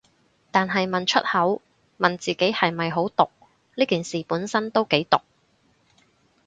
[0.49, 1.61] 但係問出口，
[1.99, 3.29] 問自己係咪好毒，
[3.75, 5.19] 呢件事本身都幾毒